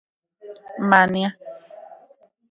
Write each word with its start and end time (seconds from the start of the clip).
Mania 0.89 1.29